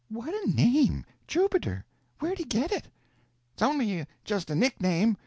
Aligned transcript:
"What 0.09 0.29
a 0.33 0.49
name—Jubiter! 0.49 1.85
Where'd 2.17 2.39
he 2.39 2.43
get 2.43 2.71
it?" 2.71 2.87
"It's 3.53 3.61
only 3.61 4.07
just 4.23 4.49
a 4.49 4.55
nickname. 4.55 5.15